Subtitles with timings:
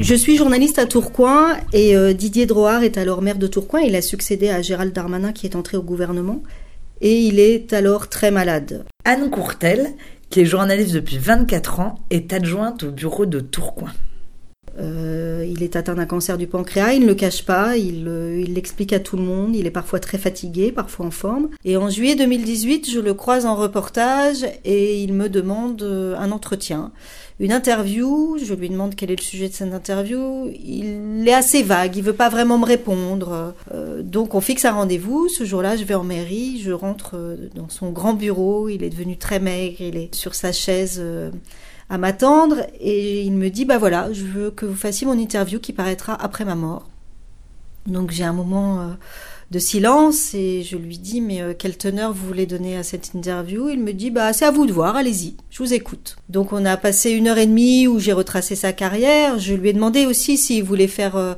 [0.00, 3.80] Je suis journaliste à Tourcoing et euh, Didier Droard est alors maire de Tourcoing.
[3.80, 6.40] Il a succédé à Gérald Darmanin qui est entré au gouvernement
[7.00, 8.84] et il est alors très malade.
[9.04, 9.88] Anne Courtel,
[10.30, 13.92] qui est journaliste depuis 24 ans, est adjointe au bureau de Tourcoing.
[15.48, 18.54] Euh, il est atteint d'un cancer du pancréas, il ne le cache pas, euh, il
[18.54, 21.48] l'explique à tout le monde, il est parfois très fatigué, parfois en forme.
[21.64, 26.30] Et en juillet 2018, je le croise en reportage et il me demande euh, un
[26.30, 26.92] entretien,
[27.40, 28.36] une interview.
[28.42, 30.50] Je lui demande quel est le sujet de cette interview.
[30.64, 33.54] Il est assez vague, il veut pas vraiment me répondre.
[34.02, 35.28] donc on fixe un rendez-vous.
[35.28, 37.16] Ce jour-là, je vais en mairie, je rentre
[37.54, 38.68] dans son grand bureau.
[38.68, 41.02] Il est devenu très maigre, il est sur sa chaise
[41.90, 45.58] à m'attendre et il me dit bah voilà, je veux que vous fassiez mon interview
[45.58, 46.88] qui paraîtra après ma mort.
[47.86, 48.86] Donc j'ai un moment euh,
[49.50, 53.14] de silence et je lui dis mais euh, quelle teneur vous voulez donner à cette
[53.14, 53.70] interview?
[53.70, 56.16] Il me dit bah c'est à vous de voir, allez-y, je vous écoute.
[56.28, 59.38] Donc on a passé une heure et demie où j'ai retracé sa carrière.
[59.38, 61.34] Je lui ai demandé aussi s'il voulait faire euh,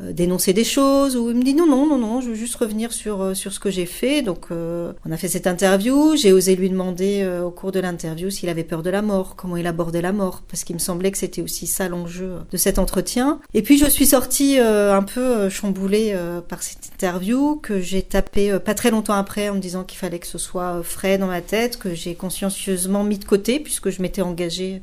[0.00, 2.92] dénoncer des choses ou il me dit non non non non je veux juste revenir
[2.92, 4.22] sur euh, sur ce que j'ai fait.
[4.22, 6.16] Donc euh, on a fait cette interview.
[6.16, 9.56] J'ai osé lui demander au cours de l'interview s'il avait peur de la mort comment
[9.56, 12.78] il abordait la mort parce qu'il me semblait que c'était aussi ça l'enjeu de cet
[12.78, 13.40] entretien.
[13.54, 16.16] Et puis je suis sortie un peu chamboulée
[16.48, 20.18] par cette interview que j'ai tapé pas très longtemps après en me disant qu'il fallait
[20.18, 24.02] que ce soit frais dans ma tête que j'ai consciencieusement mis de côté puisque je
[24.02, 24.82] m'étais engagée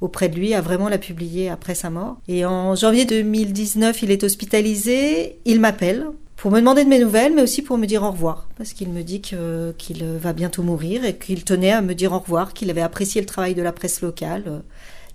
[0.00, 2.18] auprès de lui, a vraiment la publier après sa mort.
[2.28, 6.06] Et en janvier 2019, il est hospitalisé, il m'appelle
[6.36, 8.88] pour me demander de mes nouvelles, mais aussi pour me dire au revoir, parce qu'il
[8.88, 12.70] me dit qu'il va bientôt mourir et qu'il tenait à me dire au revoir, qu'il
[12.70, 14.62] avait apprécié le travail de la presse locale.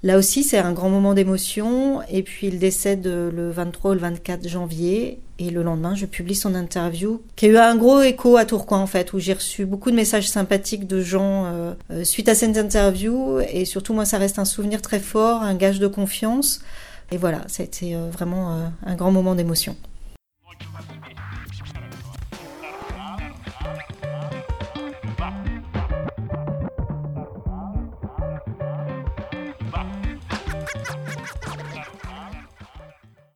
[0.06, 2.04] Là aussi, c'est un grand moment d'émotion.
[2.12, 5.20] Et puis, il décède le 23 ou le 24 janvier.
[5.40, 8.78] Et le lendemain, je publie son interview, qui a eu un gros écho à Tourcoing,
[8.78, 12.36] en fait, où j'ai reçu beaucoup de messages sympathiques de gens euh, euh, suite à
[12.36, 13.40] cette interview.
[13.52, 16.62] Et surtout, moi, ça reste un souvenir très fort, un gage de confiance.
[17.12, 19.76] Et voilà, ça a été euh, vraiment un grand moment d'émotion.
[29.76, 30.05] Yeah.